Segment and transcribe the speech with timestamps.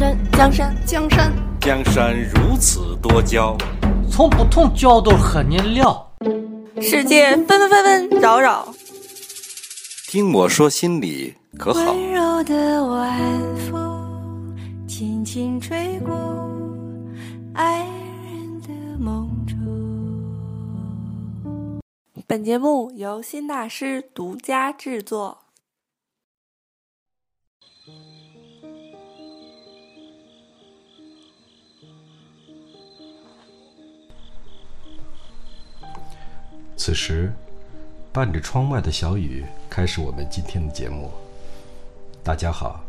[0.00, 3.54] 山，江山，江山，江山如此多娇，
[4.10, 6.10] 从不同角度和你聊。
[6.80, 8.66] 世界纷纷纷纷扰扰，
[10.08, 11.92] 听我说心里可好？
[11.92, 13.20] 温柔的晚
[13.70, 14.56] 风
[14.88, 16.14] 轻轻吹过
[17.52, 17.80] 爱
[18.24, 19.54] 人的梦中。
[22.26, 25.36] 本节目由新大师独家制作。
[36.82, 37.30] 此时，
[38.10, 41.10] 伴着窗外的小雨，开始我们今天的节目。
[42.24, 42.82] 大家好，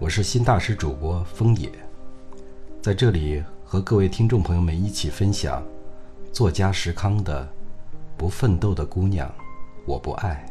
[0.00, 1.70] 我是新大师主播枫野，
[2.82, 5.62] 在这里和各位听众朋友们一起分享
[6.32, 7.44] 作家石康的
[8.16, 9.32] 《不奋斗的姑娘，
[9.86, 10.44] 我不爱》。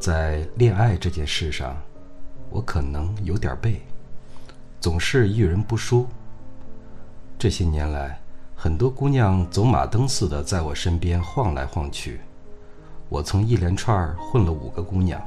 [0.00, 1.80] 在恋爱这件事上，
[2.50, 3.80] 我可能有点背，
[4.80, 6.08] 总是遇人不淑。
[7.38, 8.20] 这些年来，
[8.62, 12.20] 很多姑娘走马灯似的在我身边晃来晃去，
[13.08, 15.20] 我从一连串混了五个姑娘。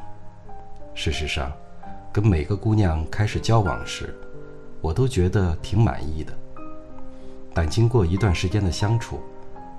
[0.94, 1.52] 事实上，
[2.14, 4.16] 跟每个姑娘开始交往时，
[4.80, 6.32] 我都觉得挺满意的。
[7.54, 9.20] 但经过一段时间的相处，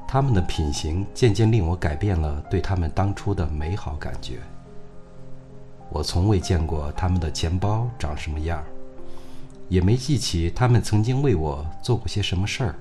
[0.07, 4.39] 她们的品行渐渐令我改变了对她们当初的美好感觉。
[5.89, 8.63] 我从未见过她们的钱包长什么样，
[9.71, 12.75] 也没记起她们曾经为我做过些什么事儿。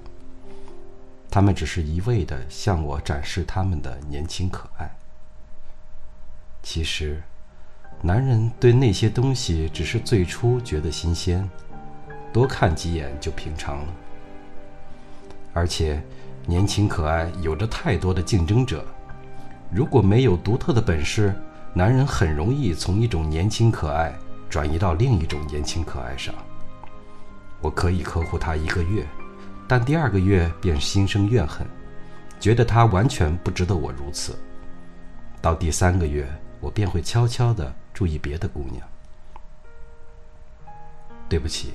[1.36, 4.90] 他们只是一味地向我展示他们的年轻可爱。
[6.64, 7.22] 其实，
[8.02, 11.46] 男人对那些东西只是最初觉得新鲜，
[12.32, 13.94] 多看几眼就平常了。
[15.54, 16.02] 而且，
[16.46, 18.86] 年轻可爱有着太多的竞争者，
[19.70, 21.36] 如果没有独特的本事，
[21.74, 24.16] 男人很容易从一种年轻可爱
[24.50, 26.34] 转移到另一种年轻可爱上。
[27.60, 29.06] 我可以呵护他一个月。
[29.68, 31.66] 但第二个月便心生怨恨，
[32.40, 34.38] 觉得他完全不值得我如此。
[35.42, 36.28] 到第三个月，
[36.60, 38.88] 我便会悄悄地注意别的姑娘。
[41.28, 41.74] 对不起，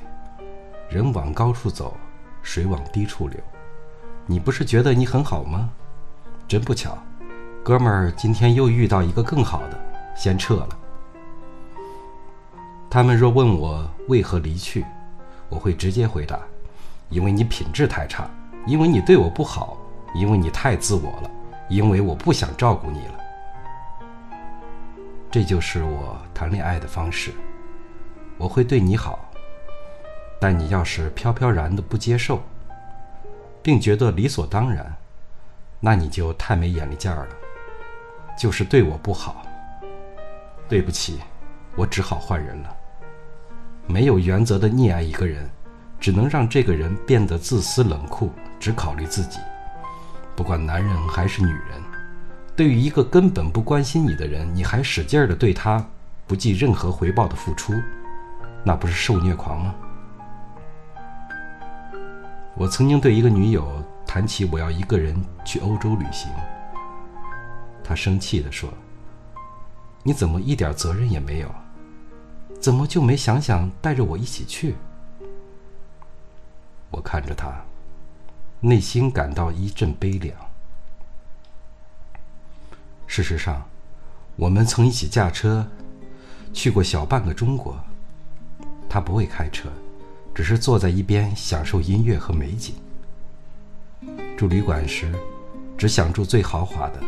[0.89, 1.97] 人往高处走，
[2.43, 3.39] 水往低处流。
[4.27, 5.71] 你不是觉得你很好吗？
[6.47, 6.97] 真不巧，
[7.65, 9.79] 哥们儿今天又遇到一个更好的，
[10.17, 10.69] 先撤了。
[12.89, 14.85] 他们若问我为何离去，
[15.49, 16.41] 我会直接回答。
[17.11, 18.31] 因为你品质太差，
[18.67, 19.77] 因为你对我不好，
[20.15, 21.31] 因为你太自我了，
[21.69, 23.15] 因为我不想照顾你了。
[25.31, 27.33] 这就是我谈恋爱的方式。
[28.39, 29.19] 我会对你好，
[30.41, 32.41] 但你要是飘飘然的不接受，
[33.63, 34.97] 并觉得理所当然，
[35.79, 37.35] 那你就太没眼力见儿了，
[38.39, 39.43] 就是对我不好。
[40.69, 41.19] 对不起，
[41.77, 42.77] 我只好换人了。
[43.87, 45.51] 没有原则的溺爱一个人。
[46.01, 49.39] 只能让这个人变得自私冷酷，只考虑自己。
[50.35, 51.83] 不管男人还是女人，
[52.57, 55.85] 对于一个根本不关心你的人，你还使劲儿的对他
[56.27, 57.75] 不计任何回报的付出，
[58.65, 59.75] 那不是受虐狂吗？
[62.57, 66.31] 我曾经对一个女友谈起我要一个人去欧洲旅行，
[67.85, 68.69] 她生气地说
[70.03, 71.55] ：“你怎么一点责任也没有？
[72.59, 74.75] 怎么就没想想带着我一起去？”
[77.21, 77.53] 看着他，
[78.61, 80.35] 内心感到一阵悲凉。
[83.07, 83.69] 事实上，
[84.37, 85.69] 我们曾一起驾车
[86.55, 87.79] 去过小半个中国。
[88.89, 89.69] 他不会开车，
[90.35, 92.75] 只是坐在一边享受音乐和美景。
[94.35, 95.13] 住旅馆时，
[95.77, 97.01] 只想住最豪华的；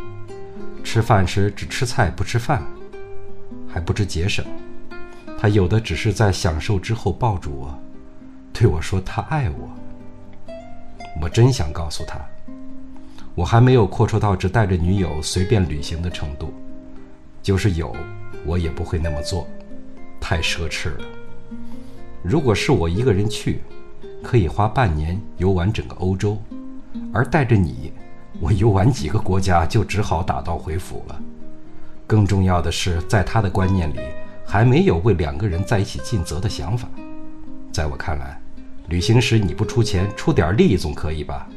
[0.84, 2.62] 吃饭时只吃菜不吃饭，
[3.66, 4.44] 还不知节省。
[5.38, 7.78] 他有的只是在享受之后抱住我。
[8.52, 9.70] 对我说：“他爱我。”
[11.20, 12.20] 我真想告诉他，
[13.34, 16.52] 我还没有阔绰到只带着女友随便旅行的程度。
[17.42, 17.94] 就是有，
[18.46, 19.46] 我也不会那么做，
[20.20, 21.04] 太奢侈了。
[22.22, 23.60] 如果是我一个人去，
[24.22, 26.40] 可以花半年游玩整个欧洲，
[27.12, 27.92] 而带着你，
[28.40, 31.20] 我游玩几个国家就只好打道回府了。
[32.06, 34.00] 更重要的是，在他的观念里，
[34.44, 36.88] 还没有为两个人在一起尽责的想法。
[37.72, 38.38] 在我看来，
[38.92, 41.48] 旅行时你不出钱，出点力总可以吧？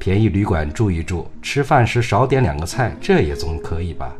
[0.00, 4.12] 便宜旅馆住一住，吃饭时少点两个菜，这也总可以吧？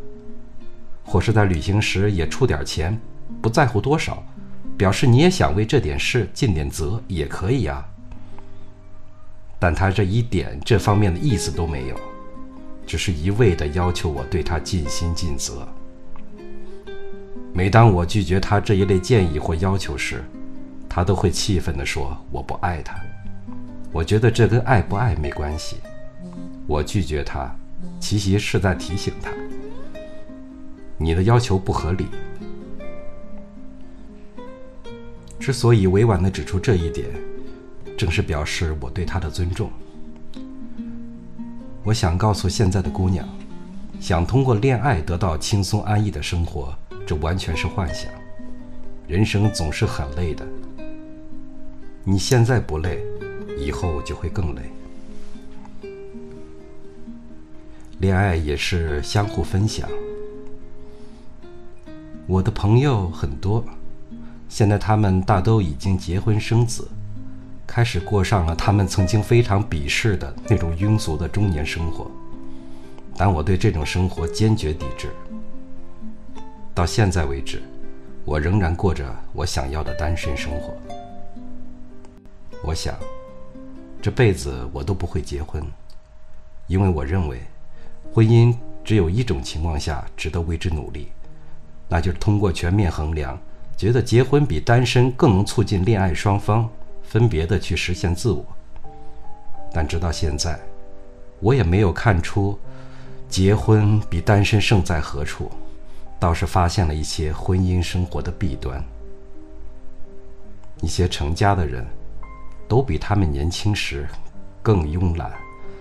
[1.02, 2.96] 或是在旅行时也出点钱，
[3.42, 4.24] 不在乎多少，
[4.76, 7.84] 表示你也想为这点事尽点责，也可以呀。
[9.58, 11.96] 但他这一点这方面的意思都没有，
[12.86, 15.66] 只是一味的要求我对他尽心尽责。
[17.52, 20.22] 每当我拒绝他这一类建议或要求时，
[20.98, 23.00] 他都会气愤地说：“我不爱他。”
[23.94, 25.76] 我觉得这跟爱不爱没关系。
[26.66, 27.54] 我拒绝他，
[28.00, 29.30] 其实是在提醒他：
[30.96, 32.08] 你的要求不合理。
[35.38, 37.06] 之所以委婉地指出这一点，
[37.96, 39.70] 正是表示我对他的尊重。
[41.84, 43.24] 我想告诉现在的姑娘，
[44.00, 48.10] 想通过恋爱得到轻松安逸的生活，这完全是幻想。
[49.06, 50.44] 人生总是很累的，
[52.10, 53.04] 你现在不累，
[53.58, 54.62] 以后就会更累。
[57.98, 59.86] 恋爱也是相互分享。
[62.26, 63.62] 我的朋友很多。
[64.48, 66.88] 现在他们大都已经结婚生子，
[67.66, 72.10] 开始过上了他们曾经非常鄙视的那种庸俗的中年生活。
[73.18, 75.10] 但我对这种生活坚决抵制。
[76.74, 77.60] 到现在为止，
[78.24, 80.74] 我仍然过着我想要的单身生活。
[82.62, 82.94] 我想，
[84.02, 85.62] 这辈子我都不会结婚，
[86.66, 87.40] 因为我认为，
[88.12, 91.08] 婚姻只有一种情况下值得为之努力，
[91.88, 93.38] 那就是通过全面衡量。
[93.76, 96.68] 觉得结婚比单身更能促进恋爱双方
[97.04, 98.44] 分别的去实现自我，
[99.72, 100.58] 但直到现在，
[101.38, 102.58] 我也没有看出
[103.28, 105.48] 结婚比单身胜在何处，
[106.18, 108.84] 倒是发现了一些婚姻生活的弊端。
[110.80, 111.86] 一些成家的人，
[112.68, 114.06] 都比他们年轻时
[114.62, 115.32] 更慵懒、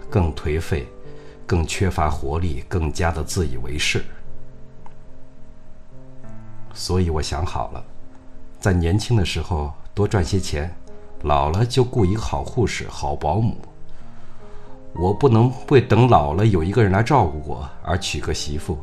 [0.09, 0.87] 更颓废、
[1.45, 4.03] 更缺乏活力、更加的自以为是。
[6.73, 7.83] 所以我想好了，
[8.59, 10.73] 在年轻的时候多赚些钱，
[11.23, 13.57] 老了就雇一个好护士、好保姆。
[14.93, 18.79] 我不能为等老了有一个人来照顾我而娶个媳妇，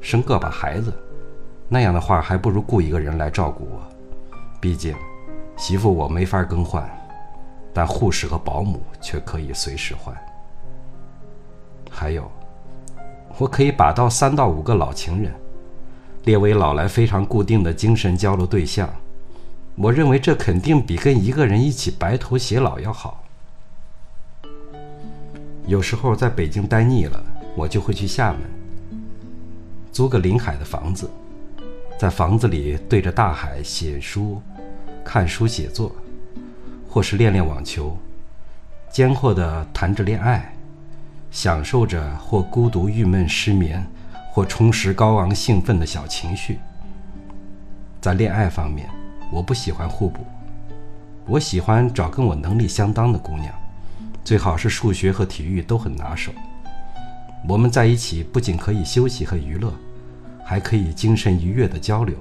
[0.00, 0.92] 生个把孩子，
[1.68, 3.82] 那样的话还不如雇一个人来照顾我。
[4.60, 4.94] 毕竟，
[5.56, 6.88] 媳妇我没法更换，
[7.72, 10.16] 但护士和保姆却可以随时换。
[11.90, 12.30] 还有，
[13.38, 15.32] 我可以把到三到五个老情人。
[16.24, 18.88] 列为老来非常固定的精神交流对象，
[19.76, 23.24] 我认为这肯定比跟一个人一起白头偕老要好。
[25.66, 27.22] 有时候在北京待腻了，
[27.56, 28.40] 我就会去厦门，
[29.90, 31.08] 租个临海的房子，
[31.98, 34.42] 在房子里对着大海写书、
[35.02, 35.94] 看书、写作，
[36.98, 37.96] 或是练练网球，
[38.90, 40.52] 间或的谈着恋爱，
[41.30, 43.86] 享受着或孤独、郁闷、失眠。
[44.32, 46.58] 或充实高昂兴奋的小情绪。
[48.00, 48.88] 在恋爱方面，
[49.32, 50.26] 我不喜欢互补，
[51.24, 53.54] 我喜欢找跟我能力相当的姑娘，
[54.24, 56.32] 最好是数学和体育都很拿手。
[57.48, 59.72] 我们在一起不仅可以休息和娱乐，
[60.44, 62.16] 还可以精神愉悦的交流，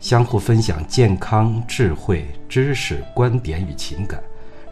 [0.00, 4.22] 相互分享健康、智慧、知识、观点与情感，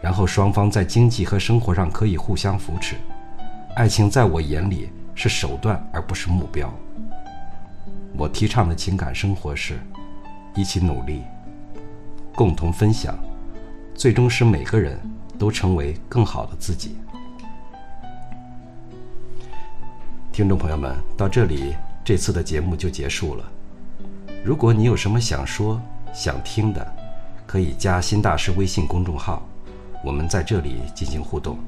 [0.01, 2.95] 然后双方在经济和生活上可以互相扶持。
[3.75, 4.89] 爱情在我眼里。
[5.19, 6.71] 是手段而不是目标。
[8.15, 9.79] 我提倡的情感生活是，
[10.53, 11.23] 一起努力，
[12.35, 13.17] 共同分享，
[13.95, 14.95] 最终使每个人
[15.39, 16.97] 都成为更好的自己。
[20.31, 21.75] 听众朋友们，到这里，
[22.05, 23.51] 这次的节目就结束了。
[24.47, 25.77] 如果你有什么想说、
[26.13, 26.95] 想听的，
[27.45, 29.45] 可以加新大师微信公众号，
[30.01, 31.59] 我们在这里进行互动。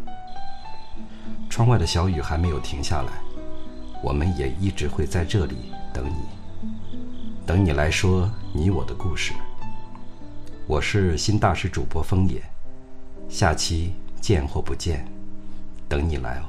[1.49, 3.11] 窗外的小雨还没有停下来。
[4.01, 6.23] 我们也一直会在这里等你，
[7.45, 9.33] 等你来说你我的故事。
[10.65, 12.41] 我是新大师主播枫野，
[13.27, 15.05] 下期见或不见，
[15.89, 16.45] 等你来哦。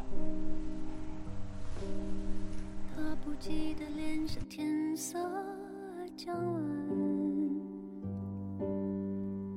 [3.40, 5.18] 记得脸上天色
[6.22, 6.62] 将晚，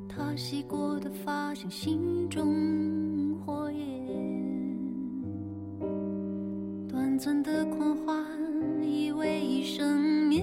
[0.08, 4.08] 他洗过的发像心中火焰。
[6.88, 8.26] 短暂的狂欢，
[8.82, 10.42] 以为一生眠。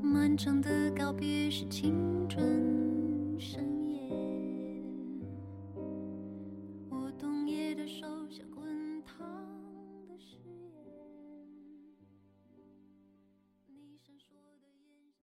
[0.00, 1.92] 漫长的告别是青
[2.28, 2.40] 春。